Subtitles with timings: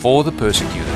[0.00, 0.88] for the persecuted.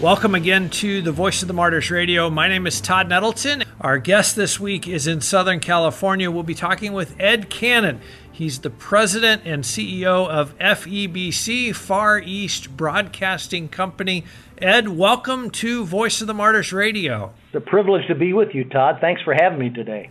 [0.00, 2.30] Welcome again to the Voice of the Martyrs Radio.
[2.30, 3.64] My name is Todd Nettleton.
[3.80, 6.30] Our guest this week is in Southern California.
[6.30, 8.00] We'll be talking with Ed Cannon.
[8.30, 14.24] He's the president and CEO of FEBC, Far East Broadcasting Company.
[14.58, 17.32] Ed, welcome to Voice of the Martyrs Radio.
[17.46, 18.98] It's a privilege to be with you, Todd.
[19.00, 20.08] Thanks for having me today.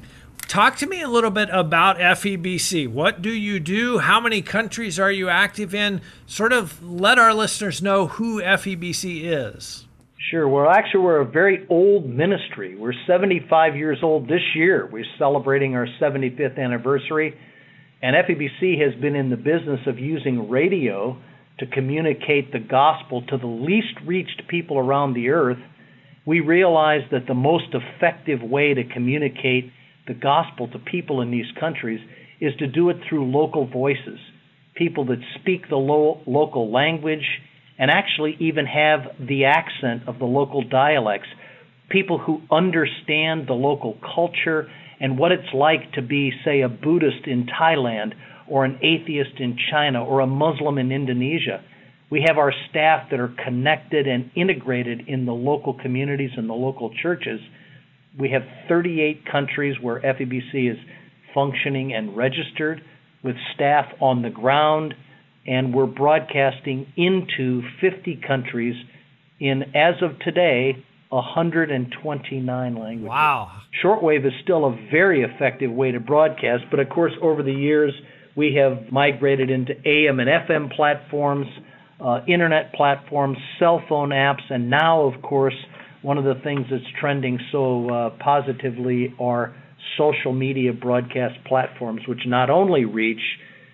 [0.48, 2.88] Talk to me a little bit about FEBC.
[2.88, 3.98] What do you do?
[3.98, 6.00] How many countries are you active in?
[6.26, 9.86] Sort of let our listeners know who FEBC is.
[10.32, 10.48] Sure.
[10.48, 12.76] Well, actually, we're a very old ministry.
[12.78, 14.88] We're 75 years old this year.
[14.90, 17.38] We're celebrating our 75th anniversary.
[18.02, 21.18] And FEBC has been in the business of using radio
[21.60, 25.60] to communicate the gospel to the least reached people around the earth.
[26.26, 29.74] We realize that the most effective way to communicate
[30.08, 32.00] the gospel to people in these countries
[32.40, 34.20] is to do it through local voices,
[34.76, 37.26] people that speak the lo- local language
[37.80, 41.28] and actually even have the accent of the local dialects,
[41.90, 44.70] people who understand the local culture
[45.00, 48.14] and what it's like to be, say, a Buddhist in Thailand
[48.48, 51.64] or an atheist in China or a Muslim in Indonesia.
[52.10, 56.54] We have our staff that are connected and integrated in the local communities and the
[56.54, 57.40] local churches.
[58.20, 60.78] We have 38 countries where FEBC is
[61.34, 62.82] functioning and registered
[63.24, 64.96] with staff on the ground,
[65.46, 68.76] and we're broadcasting into 50 countries
[69.40, 73.08] in, as of today, 129 languages.
[73.08, 73.52] Wow.
[73.84, 77.94] Shortwave is still a very effective way to broadcast, but of course, over the years,
[78.36, 81.48] we have migrated into AM and FM platforms,
[82.00, 85.56] uh, internet platforms, cell phone apps, and now, of course,
[86.02, 89.56] one of the things that's trending so uh, positively are
[89.98, 93.22] social media broadcast platforms, which not only reach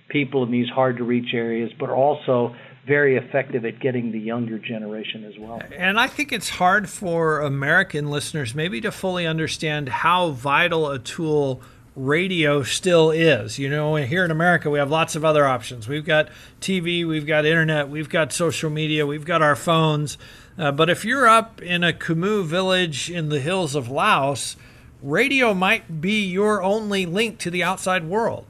[0.09, 4.19] people in these hard to reach areas, but are also very effective at getting the
[4.19, 5.61] younger generation as well.
[5.77, 10.99] And I think it's hard for American listeners maybe to fully understand how vital a
[10.99, 11.61] tool
[11.95, 13.59] radio still is.
[13.59, 15.87] You know, here in America, we have lots of other options.
[15.87, 16.29] We've got
[16.61, 20.17] TV, we've got internet, we've got social media, we've got our phones.
[20.57, 24.55] Uh, but if you're up in a Khmu village in the hills of Laos,
[25.01, 28.45] radio might be your only link to the outside world.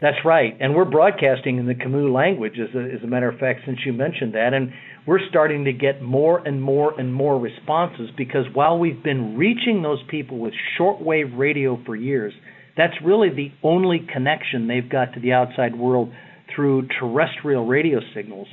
[0.00, 0.56] That's right.
[0.60, 3.78] And we're broadcasting in the Khmu language, as a, as a matter of fact, since
[3.84, 4.54] you mentioned that.
[4.54, 4.72] And
[5.06, 9.82] we're starting to get more and more and more responses because while we've been reaching
[9.82, 12.32] those people with shortwave radio for years,
[12.76, 16.12] that's really the only connection they've got to the outside world
[16.54, 18.48] through terrestrial radio signals.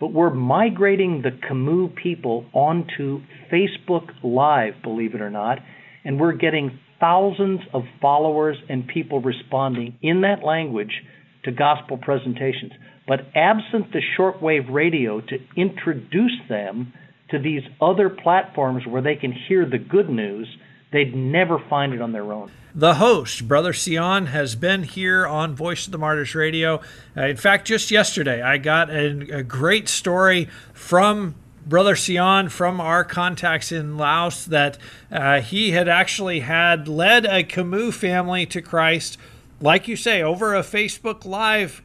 [0.00, 3.20] But we're migrating the Khmu people onto
[3.52, 5.58] Facebook Live, believe it or not,
[6.04, 11.02] and we're getting thousands of followers and people responding in that language
[11.44, 12.72] to gospel presentations.
[13.06, 16.92] But absent the shortwave radio to introduce them
[17.30, 20.46] to these other platforms where they can hear the good news,
[20.92, 22.50] they'd never find it on their own.
[22.74, 26.80] The host, Brother Sion, has been here on Voice of the Martyrs Radio.
[27.14, 31.34] Uh, in fact, just yesterday, I got a, a great story from
[31.66, 34.78] Brother Sion from our contacts in Laos that
[35.10, 39.18] uh, he had actually had led a Khmu family to Christ,
[39.60, 41.82] like you say, over a Facebook Live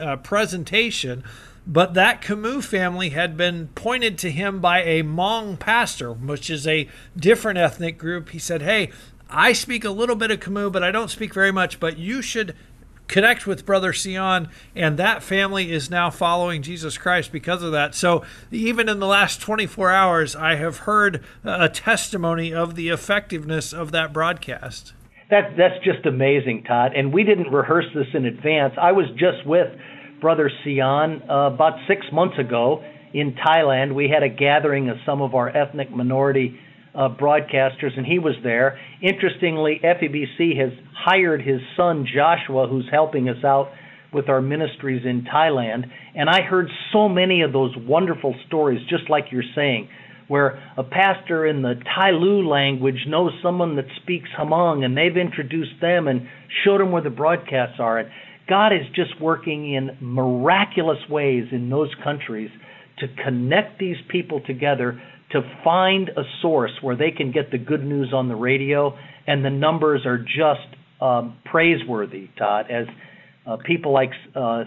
[0.00, 1.24] uh, presentation.
[1.66, 6.66] But that Khmu family had been pointed to him by a Hmong pastor, which is
[6.66, 8.30] a different ethnic group.
[8.30, 8.90] He said, Hey,
[9.28, 12.22] I speak a little bit of Khmu, but I don't speak very much, but you
[12.22, 12.54] should
[13.08, 17.94] connect with Brother Sion, and that family is now following Jesus Christ because of that.
[17.94, 23.72] So, even in the last 24 hours, I have heard a testimony of the effectiveness
[23.72, 24.92] of that broadcast.
[25.30, 26.92] That, that's just amazing, Todd.
[26.94, 28.74] And we didn't rehearse this in advance.
[28.80, 29.68] I was just with
[30.20, 32.82] Brother Sion uh, about six months ago
[33.12, 33.94] in Thailand.
[33.94, 36.58] We had a gathering of some of our ethnic minority
[36.94, 38.78] uh, broadcasters, and he was there.
[39.02, 43.68] Interestingly, FEBC has hired his son Joshua, who's helping us out
[44.12, 45.84] with our ministries in Thailand.
[46.14, 49.88] And I heard so many of those wonderful stories, just like you're saying,
[50.28, 55.16] where a pastor in the Tai Lu language knows someone that speaks Hmong, and they've
[55.16, 56.26] introduced them and
[56.64, 57.98] showed them where the broadcasts are.
[57.98, 58.08] And
[58.48, 62.50] God is just working in miraculous ways in those countries
[62.98, 65.00] to connect these people together
[65.32, 68.96] to find a source where they can get the good news on the radio,
[69.26, 70.68] and the numbers are just
[71.00, 72.86] um, praiseworthy, Todd, as
[73.46, 74.64] uh, people like uh,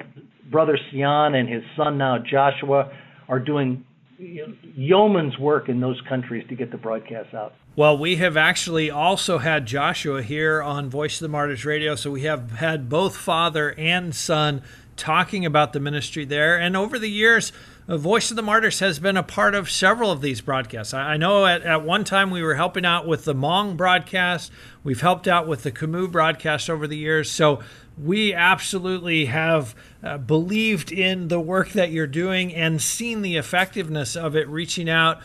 [0.51, 2.91] Brother Sion and his son now Joshua
[3.27, 3.85] are doing
[4.19, 7.54] yeoman's work in those countries to get the broadcast out.
[7.75, 12.12] Well, we have actually also had Joshua here on Voice of the Martyrs Radio, so
[12.12, 14.62] we have had both father and son
[15.00, 16.60] talking about the ministry there.
[16.60, 17.51] And over the years,
[17.88, 20.94] Voice of the Martyrs has been a part of several of these broadcasts.
[20.94, 24.51] I know at, at one time we were helping out with the Hmong broadcast.
[24.84, 27.31] We've helped out with the Khmu broadcast over the years.
[27.31, 27.62] So
[27.98, 29.74] we absolutely have
[30.04, 34.88] uh, believed in the work that you're doing and seen the effectiveness of it reaching
[34.88, 35.19] out.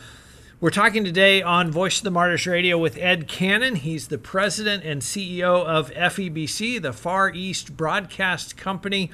[0.59, 3.75] We're talking today on Voice of the Martyrs Radio with Ed Cannon.
[3.75, 9.11] He's the president and CEO of FEBC, the Far East Broadcast Company.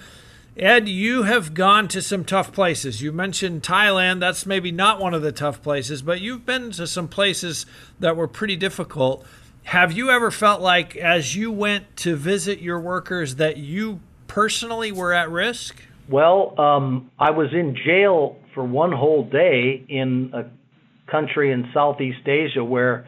[0.57, 3.01] Ed, you have gone to some tough places.
[3.01, 4.19] You mentioned Thailand.
[4.19, 7.65] That's maybe not one of the tough places, but you've been to some places
[8.01, 9.25] that were pretty difficult.
[9.63, 14.91] Have you ever felt like, as you went to visit your workers, that you personally
[14.91, 15.83] were at risk?
[16.09, 22.27] Well, um, I was in jail for one whole day in a country in Southeast
[22.27, 23.07] Asia where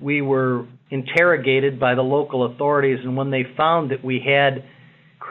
[0.00, 4.64] we were interrogated by the local authorities, and when they found that we had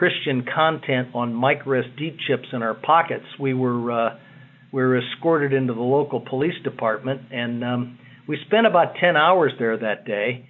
[0.00, 4.16] Christian content on micro SD chips in our pockets, we were uh,
[4.72, 9.52] we were escorted into the local police department, and um, we spent about 10 hours
[9.58, 10.48] there that day.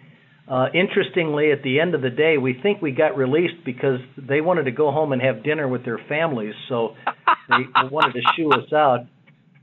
[0.49, 4.41] Uh, interestingly, at the end of the day, we think we got released because they
[4.41, 6.94] wanted to go home and have dinner with their families, so
[7.49, 9.00] they wanted to shoo us out.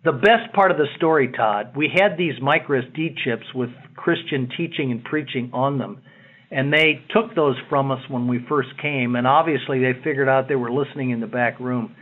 [0.03, 4.49] The best part of the story, Todd, we had these micro SD chips with Christian
[4.57, 6.01] teaching and preaching on them,
[6.49, 10.47] and they took those from us when we first came, and obviously they figured out
[10.47, 11.95] they were listening in the back room.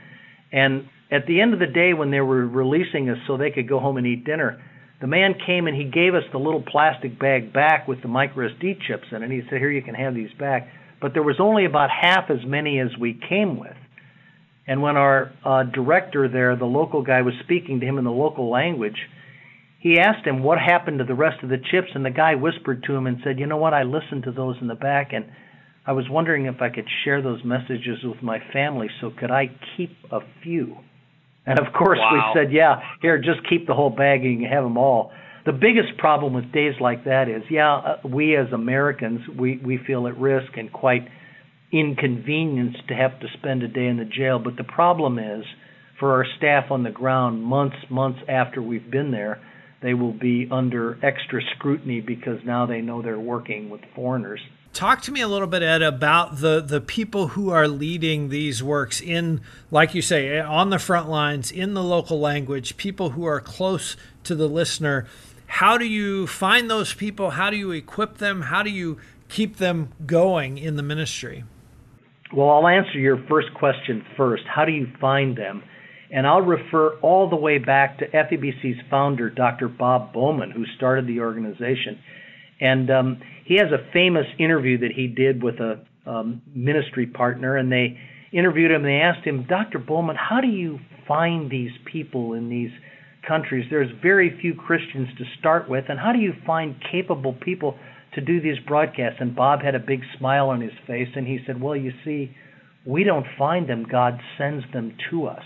[0.51, 3.67] And at the end of the day, when they were releasing us so they could
[3.67, 4.61] go home and eat dinner,
[5.01, 8.47] the man came and he gave us the little plastic bag back with the micro
[8.49, 9.23] SD chips in it.
[9.23, 10.67] And he said, Here, you can have these back.
[11.01, 13.75] But there was only about half as many as we came with.
[14.67, 18.11] And when our uh, director there, the local guy, was speaking to him in the
[18.11, 18.97] local language,
[19.85, 21.89] he asked him what happened to the rest of the chips.
[21.93, 23.75] And the guy whispered to him and said, You know what?
[23.75, 25.25] I listened to those in the back, and
[25.85, 28.87] I was wondering if I could share those messages with my family.
[28.99, 29.45] So could I
[29.77, 30.77] keep a few?
[31.45, 32.33] And of course, wow.
[32.33, 35.11] we said, yeah, here, just keep the whole bag and you can have them all.
[35.45, 39.77] The biggest problem with days like that is, yeah, uh, we as Americans, we, we
[39.85, 41.07] feel at risk and quite
[41.71, 44.39] inconvenienced to have to spend a day in the jail.
[44.43, 45.45] But the problem is,
[45.99, 49.39] for our staff on the ground, months, months after we've been there,
[49.85, 54.39] they will be under extra scrutiny because now they know they're working with foreigners.
[54.73, 58.63] Talk to me a little bit, Ed, about the the people who are leading these
[58.63, 62.77] works in, like you say, eh, on the front lines in the local language.
[62.77, 65.05] People who are close to the listener.
[65.45, 67.29] How do you find those people?
[67.29, 68.41] How do you equip them?
[68.41, 68.97] How do you
[69.29, 71.43] keep them going in the ministry?
[72.33, 74.43] Well, I'll answer your first question first.
[74.47, 75.63] How do you find them?
[76.15, 79.67] And I'll refer all the way back to FEBC's founder, Dr.
[79.67, 81.99] Bob Bowman, who started the organization.
[82.61, 87.57] And um, he has a famous interview that he did with a um, ministry partner,
[87.57, 87.99] and they
[88.31, 88.85] interviewed him.
[88.85, 89.77] And they asked him, Dr.
[89.77, 92.71] Bowman, how do you find these people in these
[93.27, 93.65] countries?
[93.69, 97.77] There's very few Christians to start with, and how do you find capable people
[98.13, 99.17] to do these broadcasts?
[99.19, 102.31] And Bob had a big smile on his face, and he said, Well, you see,
[102.85, 105.43] we don't find them, God sends them to us.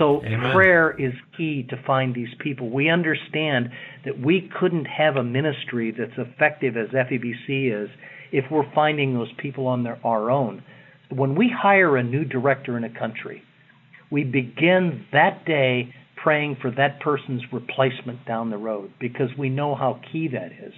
[0.00, 0.52] So Amen.
[0.54, 2.70] prayer is key to find these people.
[2.70, 3.68] We understand
[4.06, 7.90] that we couldn't have a ministry that's effective as FEBC is
[8.32, 10.62] if we're finding those people on their, our own.
[11.10, 13.42] When we hire a new director in a country,
[14.10, 19.74] we begin that day praying for that person's replacement down the road because we know
[19.74, 20.72] how key that is.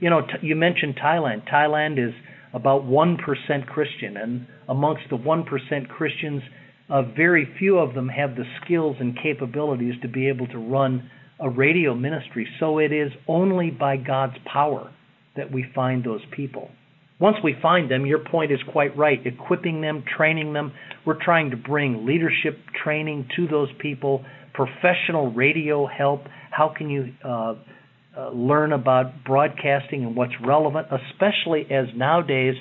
[0.00, 1.48] You know, t- you mentioned Thailand.
[1.48, 2.14] Thailand is
[2.52, 6.42] about 1% Christian, and amongst the 1% Christians,
[6.88, 11.10] uh, very few of them have the skills and capabilities to be able to run
[11.40, 12.48] a radio ministry.
[12.58, 14.90] So it is only by God's power
[15.36, 16.70] that we find those people.
[17.20, 19.18] Once we find them, your point is quite right.
[19.24, 20.72] Equipping them, training them.
[21.04, 26.22] We're trying to bring leadership training to those people, professional radio help.
[26.50, 27.54] How can you uh,
[28.16, 32.54] uh, learn about broadcasting and what's relevant, especially as nowadays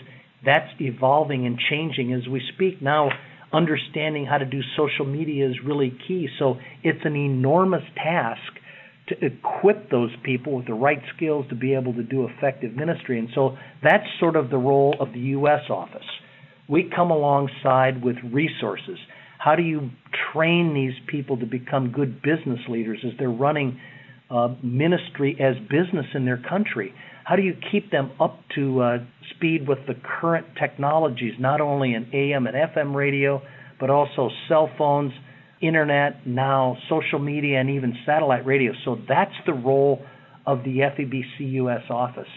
[0.45, 2.81] that's evolving and changing as we speak.
[2.81, 3.09] Now,
[3.53, 6.27] understanding how to do social media is really key.
[6.39, 8.41] So it's an enormous task
[9.09, 13.19] to equip those people with the right skills to be able to do effective ministry.
[13.19, 15.61] And so that's sort of the role of the U.S.
[15.69, 16.05] office.
[16.67, 18.97] We come alongside with resources.
[19.39, 19.91] How do you
[20.33, 23.79] train these people to become good business leaders as they're running
[24.29, 26.93] uh, ministry as business in their country?
[27.27, 28.97] How do you keep them up to uh,
[29.35, 33.41] speed with the current technologies, not only in AM and FM radio,
[33.81, 35.11] but also cell phones,
[35.61, 38.71] internet, now social media, and even satellite radio?
[38.85, 40.05] So that's the role
[40.45, 42.29] of the FEBC US office.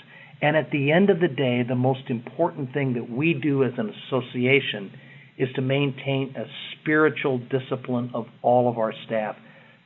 [0.42, 3.70] And at the end of the day, the most important thing that we do as
[3.78, 4.90] an association
[5.38, 6.47] is to maintain a
[6.80, 9.37] spiritual discipline of all of our staff,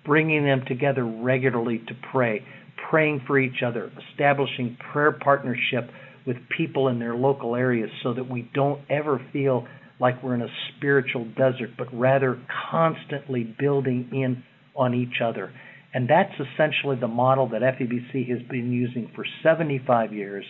[0.06, 2.42] bringing them together regularly to pray,
[2.91, 5.91] praying for each other, establishing prayer partnership
[6.26, 9.67] with people in their local areas so that we don't ever feel
[10.00, 14.43] like we're in a spiritual desert, but rather constantly building in
[14.75, 15.53] on each other.
[15.93, 20.45] And that's essentially the model that FEBC has been using for 75 years.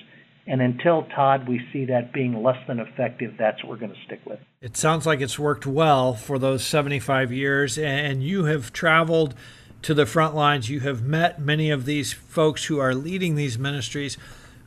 [0.47, 4.05] And until, Todd, we see that being less than effective, that's what we're going to
[4.07, 4.38] stick with.
[4.61, 7.76] It sounds like it's worked well for those 75 years.
[7.76, 9.35] And you have traveled
[9.85, 10.69] to the front lines.
[10.69, 14.17] You have met many of these folks who are leading these ministries.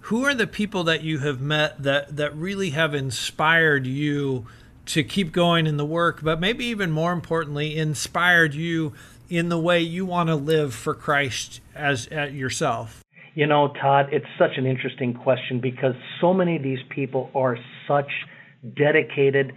[0.01, 4.45] Who are the people that you have met that, that really have inspired you
[4.85, 8.93] to keep going in the work, but maybe even more importantly, inspired you
[9.29, 13.03] in the way you want to live for Christ as uh, yourself?
[13.33, 17.57] You know, Todd, it's such an interesting question because so many of these people are
[17.87, 18.09] such
[18.75, 19.51] dedicated,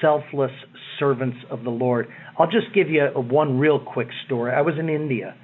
[0.00, 0.52] selfless
[0.98, 2.08] servants of the Lord.
[2.38, 4.52] I'll just give you a, one real quick story.
[4.52, 5.34] I was in India,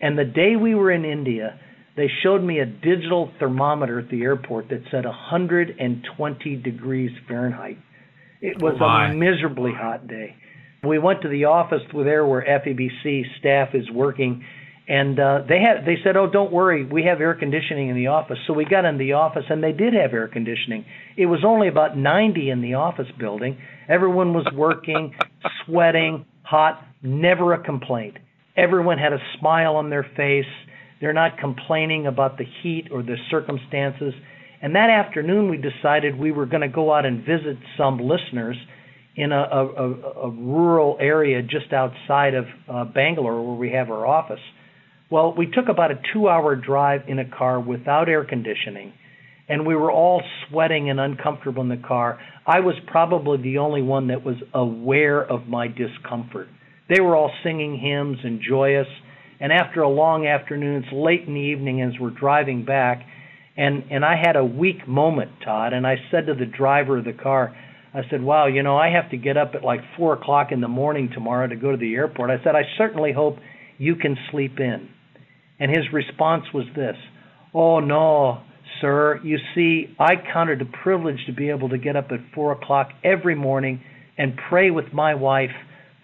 [0.00, 1.58] and the day we were in India,
[1.96, 7.78] they showed me a digital thermometer at the airport that said 120 degrees Fahrenheit.
[8.40, 10.36] It was a miserably hot day.
[10.84, 14.44] We went to the office there where FEBC staff is working,
[14.88, 18.06] and uh, they had they said, "Oh, don't worry, we have air conditioning in the
[18.06, 20.86] office." So we got in the office, and they did have air conditioning.
[21.16, 23.58] It was only about 90 in the office building.
[23.86, 25.14] Everyone was working,
[25.66, 28.16] sweating, hot, never a complaint.
[28.56, 30.50] Everyone had a smile on their face.
[31.02, 34.14] They're not complaining about the heat or the circumstances.
[34.62, 38.56] And that afternoon, we decided we were going to go out and visit some listeners
[39.14, 39.92] in a, a,
[40.24, 44.40] a rural area just outside of uh, Bangalore where we have our office.
[45.10, 48.92] Well, we took about a two hour drive in a car without air conditioning,
[49.48, 52.20] and we were all sweating and uncomfortable in the car.
[52.46, 56.48] I was probably the only one that was aware of my discomfort.
[56.90, 58.86] They were all singing hymns and joyous,
[59.40, 63.02] and after a long afternoon, it's late in the evening as we're driving back,
[63.56, 67.06] and, and I had a weak moment, Todd, and I said to the driver of
[67.06, 67.56] the car,
[67.94, 70.60] I said, Wow, you know, I have to get up at like four o'clock in
[70.60, 72.30] the morning tomorrow to go to the airport.
[72.30, 73.38] I said, I certainly hope
[73.78, 74.90] you can sleep in.
[75.60, 76.96] And his response was this
[77.54, 78.42] Oh, no,
[78.80, 79.20] sir.
[79.24, 82.52] You see, I count it a privilege to be able to get up at four
[82.52, 83.80] o'clock every morning
[84.16, 85.54] and pray with my wife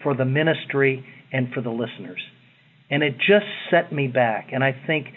[0.03, 2.21] for the ministry and for the listeners.
[2.89, 4.49] And it just set me back.
[4.51, 5.07] And I think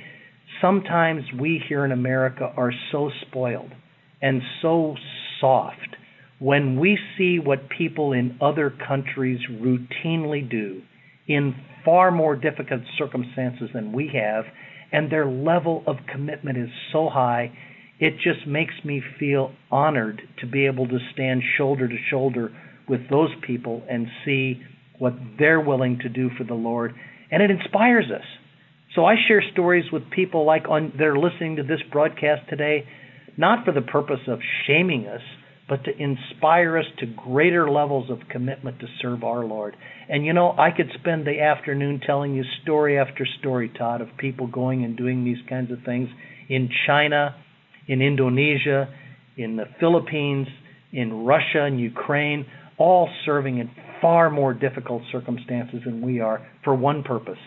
[0.61, 3.73] sometimes we here in America are so spoiled
[4.21, 4.95] and so
[5.41, 5.97] soft
[6.39, 10.83] when we see what people in other countries routinely do
[11.29, 11.55] in
[11.85, 14.45] far more difficult circumstances than we have,
[14.91, 17.53] and their level of commitment is so high,
[18.01, 22.51] it just makes me feel honored to be able to stand shoulder to shoulder
[22.89, 24.61] with those people and see
[24.99, 26.95] what they're willing to do for the Lord.
[27.31, 28.25] And it inspires us.
[28.95, 32.85] So I share stories with people like on that are listening to this broadcast today,
[33.37, 35.21] not for the purpose of shaming us,
[35.69, 39.77] but to inspire us to greater levels of commitment to serve our Lord.
[40.09, 44.09] And you know, I could spend the afternoon telling you story after story, Todd, of
[44.17, 46.09] people going and doing these kinds of things
[46.49, 47.37] in China,
[47.87, 48.89] in Indonesia,
[49.37, 50.49] in the Philippines,
[50.93, 52.47] in Russia and Ukraine,
[52.79, 53.71] all serving in
[54.01, 57.39] far more difficult circumstances than we are for one purpose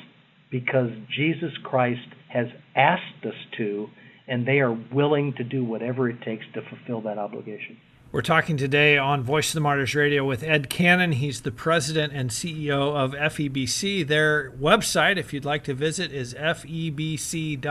[0.51, 2.01] because Jesus Christ
[2.31, 3.87] has asked us to,
[4.27, 7.77] and they are willing to do whatever it takes to fulfill that obligation.
[8.13, 11.13] We're talking today on Voice of the Martyrs Radio with Ed Cannon.
[11.13, 14.05] He's the president and CEO of FEBC.
[14.05, 17.65] Their website, if you'd like to visit, is febc.org.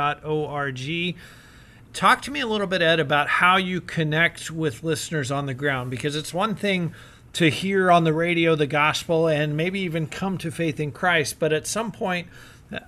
[1.92, 5.52] Talk to me a little bit, Ed, about how you connect with listeners on the
[5.52, 6.94] ground, because it's one thing
[7.34, 11.38] to hear on the radio the gospel and maybe even come to faith in Christ,
[11.38, 12.28] but at some point,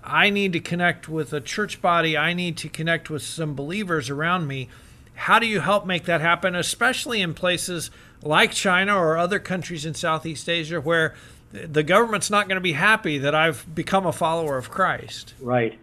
[0.03, 2.17] I need to connect with a church body.
[2.17, 4.71] I need to connect with some believers around me
[5.23, 9.87] how do you help make that happen, especially in places like China or other countries
[9.87, 11.15] in Southeast Asia where
[11.53, 15.35] the government's not going to be happy that I've become a follower of Christ?
[15.41, 15.79] Right.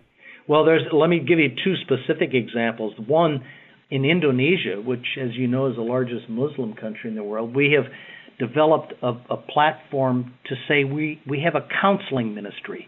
[0.45, 0.81] Well, there's.
[0.91, 2.95] Let me give you two specific examples.
[3.07, 3.45] One,
[3.89, 7.77] in Indonesia, which, as you know, is the largest Muslim country in the world, we
[7.77, 7.85] have
[8.39, 12.87] developed a, a platform to say we, we have a counseling ministry.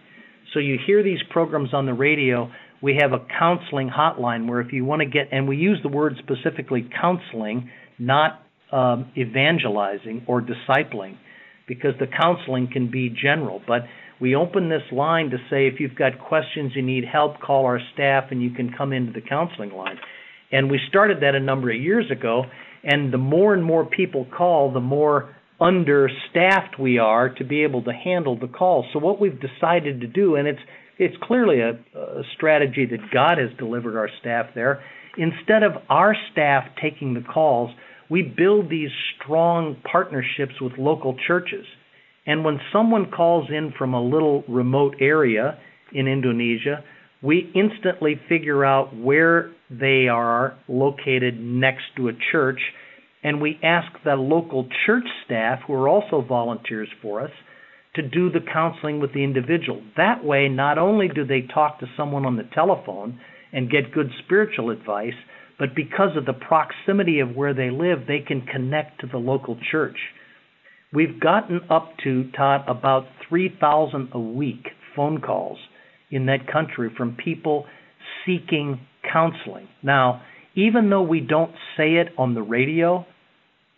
[0.53, 2.51] So you hear these programs on the radio.
[2.82, 5.90] We have a counseling hotline where if you want to get, and we use the
[5.90, 7.70] word specifically counseling,
[8.00, 11.18] not um, evangelizing or discipling,
[11.68, 13.62] because the counseling can be general.
[13.68, 13.82] But
[14.20, 17.80] we open this line to say if you've got questions, you need help, call our
[17.94, 19.98] staff, and you can come into the counseling line.
[20.52, 22.44] And we started that a number of years ago.
[22.84, 27.84] And the more and more people call, the more understaffed we are to be able
[27.84, 28.86] to handle the calls.
[28.92, 30.60] So what we've decided to do, and it's
[31.01, 34.84] it's clearly a, a strategy that God has delivered our staff there.
[35.17, 37.72] Instead of our staff taking the calls,
[38.08, 41.65] we build these strong partnerships with local churches.
[42.27, 45.58] And when someone calls in from a little remote area
[45.91, 46.84] in Indonesia,
[47.24, 52.60] we instantly figure out where they are located next to a church
[53.24, 57.31] and we ask the local church staff, who are also volunteers for us,
[57.95, 59.81] to do the counseling with the individual.
[59.98, 63.19] That way, not only do they talk to someone on the telephone
[63.51, 65.13] and get good spiritual advice,
[65.60, 69.57] but because of the proximity of where they live, they can connect to the local
[69.71, 69.98] church.
[70.93, 75.57] We've gotten up to, Todd, about 3,000 a week phone calls
[76.10, 77.65] in that country from people
[78.25, 78.79] seeking
[79.12, 79.67] counseling.
[79.83, 80.21] Now,
[80.55, 83.05] even though we don't say it on the radio,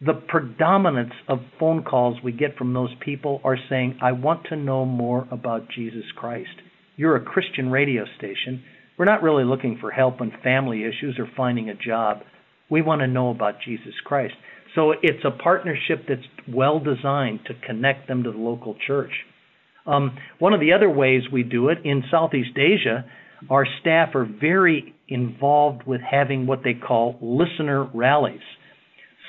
[0.02, 4.56] the predominance of phone calls we get from those people are saying, I want to
[4.56, 6.50] know more about Jesus Christ.
[6.96, 8.64] You're a Christian radio station.
[8.98, 12.20] We're not really looking for help on family issues or finding a job.
[12.70, 14.36] We want to know about Jesus Christ.
[14.76, 19.12] So it's a partnership that's well designed to connect them to the local church.
[19.86, 23.06] Um, one of the other ways we do it in Southeast Asia,
[23.50, 28.42] our staff are very involved with having what they call listener rallies.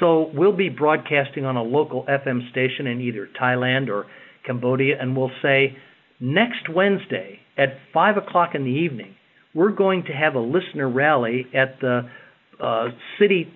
[0.00, 4.06] So we'll be broadcasting on a local FM station in either Thailand or
[4.44, 5.76] Cambodia, and we'll say
[6.20, 9.14] next Wednesday at 5 o'clock in the evening,
[9.54, 12.10] we're going to have a listener rally at the
[12.60, 12.86] uh,
[13.18, 13.48] city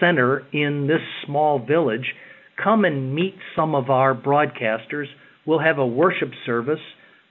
[0.00, 2.14] center in this small village.
[2.62, 5.06] Come and meet some of our broadcasters.
[5.46, 6.80] We'll have a worship service.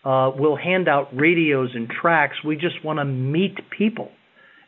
[0.06, 2.38] Uh, we'll hand out radios and tracts.
[2.46, 4.10] We just want to meet people.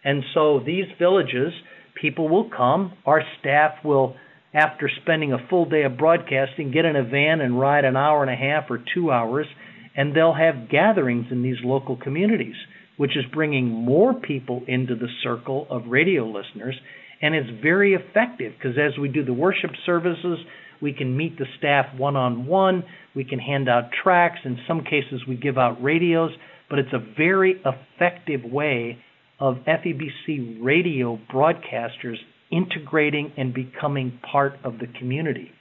[0.03, 1.53] And so these villages,
[2.01, 2.93] people will come.
[3.05, 4.15] Our staff will,
[4.53, 8.23] after spending a full day of broadcasting, get in a van and ride an hour
[8.23, 9.47] and a half or two hours,
[9.95, 12.55] and they'll have gatherings in these local communities,
[12.97, 16.75] which is bringing more people into the circle of radio listeners.
[17.21, 20.39] And it's very effective because as we do the worship services,
[20.81, 22.83] we can meet the staff one on one.
[23.13, 24.39] We can hand out tracts.
[24.45, 26.31] In some cases, we give out radios.
[26.69, 28.99] But it's a very effective way
[29.39, 32.17] of FEBC radio broadcasters
[32.51, 35.51] integrating and becoming part of the community.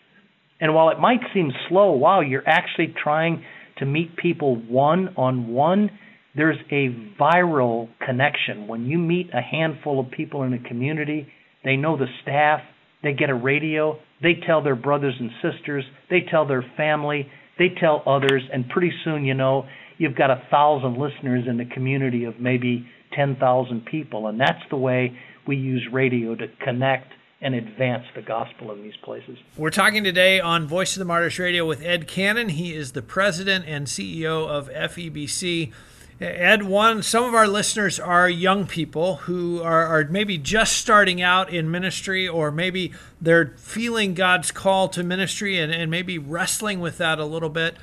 [0.61, 3.45] And while it might seem slow, wow, you're actually trying
[3.79, 5.91] to meet people one on one,
[6.35, 6.89] there's a
[7.21, 8.67] viral connection.
[8.67, 11.29] When you meet a handful of people in a community,
[11.65, 12.61] they know the staff,
[13.03, 17.69] they get a radio, they tell their brothers and sisters, they tell their family, they
[17.81, 19.67] tell others, and pretty soon, you know,
[19.99, 22.87] you've got a thousand listeners in the community of maybe
[23.19, 24.29] 10,000 people.
[24.29, 28.97] And that's the way we use radio to connect and advance the gospel in these
[29.03, 29.39] places.
[29.57, 32.51] We're talking today on Voice of the Martyrs Radio with Ed Cannon.
[32.51, 35.73] He is the president and CEO of FEBC.
[36.21, 41.21] Ed, one, some of our listeners are young people who are, are, maybe just starting
[41.21, 46.79] out in ministry, or maybe they're feeling God's call to ministry and, and maybe wrestling
[46.81, 47.77] with that a little bit.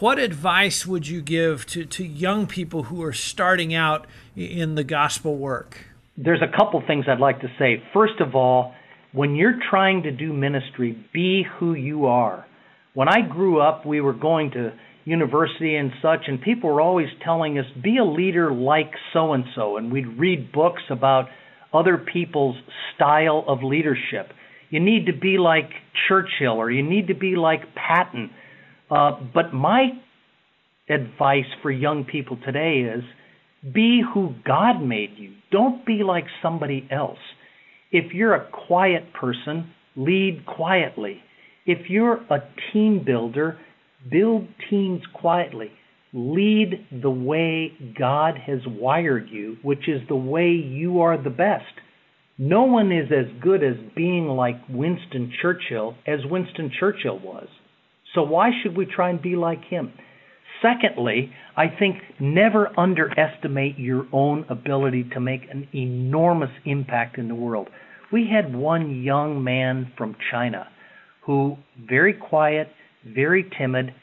[0.00, 4.82] What advice would you give to, to young people who are starting out in the
[4.82, 5.76] gospel work?
[6.16, 7.82] There's a couple things I'd like to say.
[7.92, 8.72] First of all,
[9.12, 12.46] when you're trying to do ministry, be who you are.
[12.94, 14.72] When I grew up, we were going to
[15.04, 19.44] university and such, and people were always telling us, be a leader like so and
[19.54, 19.76] so.
[19.76, 21.26] And we'd read books about
[21.74, 22.56] other people's
[22.94, 24.32] style of leadership.
[24.70, 25.68] You need to be like
[26.08, 28.30] Churchill or you need to be like Patton
[28.90, 29.90] uh, but my
[30.88, 33.04] advice for young people today is
[33.72, 35.34] be who God made you.
[35.50, 37.18] Don't be like somebody else.
[37.92, 41.20] If you're a quiet person, lead quietly.
[41.66, 42.38] If you're a
[42.72, 43.58] team builder,
[44.10, 45.70] build teams quietly.
[46.12, 51.64] Lead the way God has wired you, which is the way you are the best.
[52.38, 57.48] No one is as good as being like Winston Churchill as Winston Churchill was.
[58.14, 59.92] So why should we try and be like him?
[60.62, 67.34] Secondly, I think never underestimate your own ability to make an enormous impact in the
[67.34, 67.68] world.
[68.12, 70.66] We had one young man from China
[71.24, 71.56] who
[71.88, 72.68] very quiet,
[73.06, 73.94] very timid,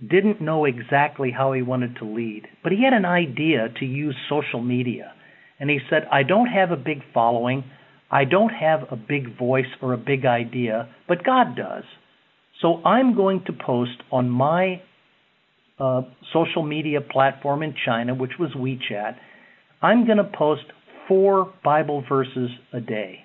[0.00, 4.14] didn't know exactly how he wanted to lead, but he had an idea to use
[4.28, 5.12] social media.
[5.58, 7.64] And he said, I don't have a big following.
[8.10, 11.82] I don't have a big voice or a big idea, but God does.
[12.60, 14.82] So I'm going to post on my
[15.78, 19.16] uh, social media platform in China, which was WeChat.
[19.80, 20.64] I'm going to post
[21.06, 23.20] four Bible verses a day.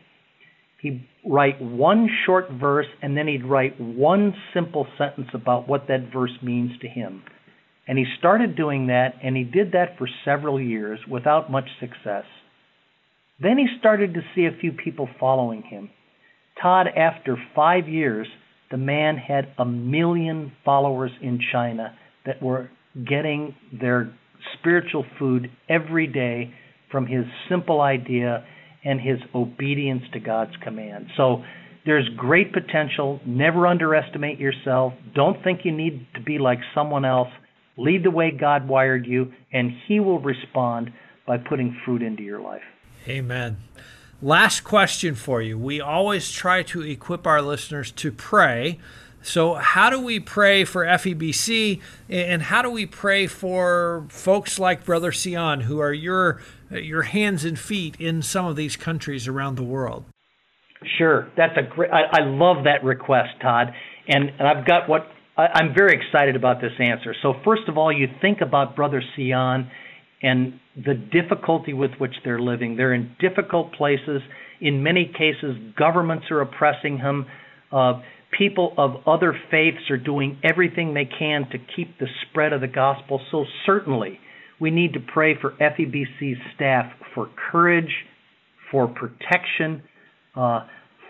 [0.82, 6.12] He'd write one short verse and then he'd write one simple sentence about what that
[6.14, 7.24] verse means to him.
[7.88, 12.24] And he started doing that, and he did that for several years without much success.
[13.42, 15.90] Then he started to see a few people following him.
[16.62, 18.28] Todd, after five years,
[18.74, 22.72] the man had a million followers in China that were
[23.08, 24.12] getting their
[24.58, 26.52] spiritual food every day
[26.92, 28.44] from his simple idea
[28.84, 31.06] and his obedience to God's command.
[31.16, 31.44] So
[31.86, 33.20] there's great potential.
[33.28, 34.94] Never underestimate yourself.
[35.14, 37.30] Don't think you need to be like someone else.
[37.78, 40.92] Lead the way God wired you, and He will respond
[41.28, 42.64] by putting fruit into your life.
[43.08, 43.58] Amen.
[44.24, 45.58] Last question for you.
[45.58, 48.80] We always try to equip our listeners to pray.
[49.22, 54.86] So, how do we pray for FEBC and how do we pray for folks like
[54.86, 59.56] Brother Sion who are your your hands and feet in some of these countries around
[59.56, 60.06] the world?
[60.98, 61.92] Sure, that's a great.
[61.92, 63.74] I, I love that request, Todd,
[64.08, 65.06] and, and I've got what
[65.36, 67.14] I, I'm very excited about this answer.
[67.22, 69.70] So, first of all, you think about Brother Sion
[70.22, 72.76] and the difficulty with which they're living.
[72.76, 74.22] They're in difficult places.
[74.60, 77.26] In many cases, governments are oppressing them.
[77.72, 78.02] Uh,
[78.38, 82.68] people of other faiths are doing everything they can to keep the spread of the
[82.68, 83.22] gospel.
[83.32, 84.20] So, certainly,
[84.60, 87.92] we need to pray for FEBC's staff for courage,
[88.72, 89.84] for protection,
[90.36, 90.62] uh,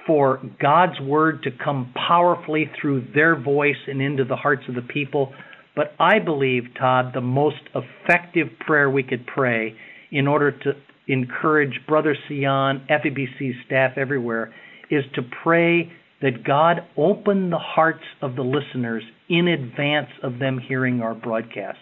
[0.05, 4.81] for God's word to come powerfully through their voice and into the hearts of the
[4.81, 5.33] people.
[5.75, 9.75] But I believe, Todd, the most effective prayer we could pray
[10.11, 10.73] in order to
[11.07, 14.53] encourage Brother Sion, FEBC staff everywhere,
[14.89, 20.59] is to pray that God open the hearts of the listeners in advance of them
[20.59, 21.81] hearing our broadcasts.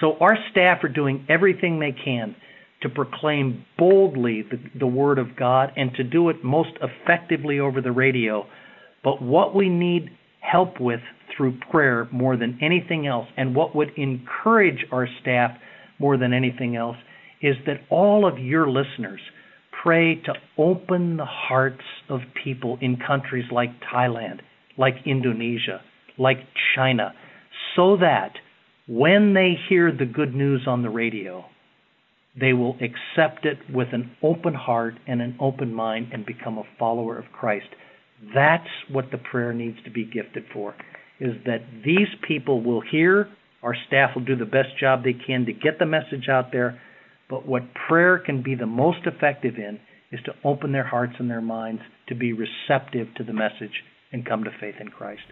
[0.00, 2.36] So our staff are doing everything they can
[2.82, 7.80] to proclaim boldly the, the Word of God and to do it most effectively over
[7.80, 8.46] the radio.
[9.02, 10.10] But what we need
[10.50, 11.00] help with
[11.36, 15.52] through prayer more than anything else, and what would encourage our staff
[15.98, 16.96] more than anything else,
[17.42, 19.20] is that all of your listeners
[19.82, 24.40] pray to open the hearts of people in countries like Thailand,
[24.76, 25.80] like Indonesia,
[26.18, 26.38] like
[26.74, 27.12] China,
[27.76, 28.32] so that
[28.88, 31.44] when they hear the good news on the radio,
[32.40, 36.62] they will accept it with an open heart and an open mind and become a
[36.78, 37.68] follower of Christ.
[38.34, 40.74] That's what the prayer needs to be gifted for
[41.20, 43.28] is that these people will hear,
[43.62, 46.80] our staff will do the best job they can to get the message out there,
[47.28, 49.80] but what prayer can be the most effective in
[50.12, 54.24] is to open their hearts and their minds to be receptive to the message and
[54.24, 55.24] come to faith in Christ.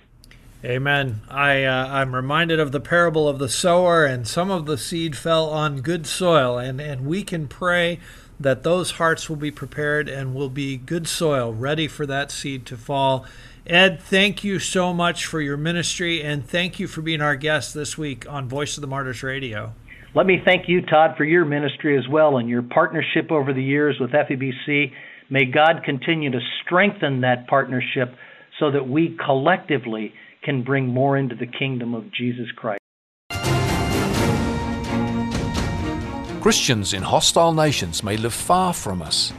[0.64, 1.20] Amen.
[1.28, 5.14] I uh, I'm reminded of the parable of the sower, and some of the seed
[5.14, 8.00] fell on good soil, and and we can pray
[8.38, 12.66] that those hearts will be prepared and will be good soil, ready for that seed
[12.66, 13.24] to fall.
[13.66, 17.74] Ed, thank you so much for your ministry, and thank you for being our guest
[17.74, 19.72] this week on Voice of the Martyrs Radio.
[20.14, 23.62] Let me thank you, Todd, for your ministry as well and your partnership over the
[23.62, 24.92] years with FEBC.
[25.28, 28.14] May God continue to strengthen that partnership
[28.58, 32.80] so that we collectively can bring more into the kingdom of Jesus Christ.
[36.46, 39.32] Christians in hostile nations may live far from us.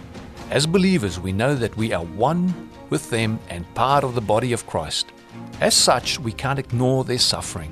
[0.50, 4.52] As believers, we know that we are one with them and part of the body
[4.52, 5.13] of Christ.
[5.62, 7.72] As such, we can't ignore their suffering.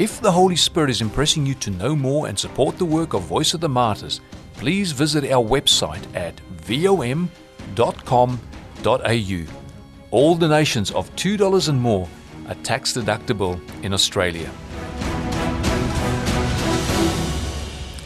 [0.00, 3.22] If the Holy Spirit is impressing you to know more and support the work of
[3.22, 4.20] Voice of the Martyrs,
[4.54, 7.28] please visit our website at vom.com.au.
[10.10, 12.08] All donations of $2 and more
[12.48, 14.50] are tax deductible in Australia.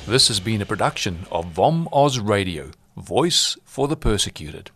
[0.07, 4.73] This has been a production of VOM Oz Radio, Voice for the Persecuted.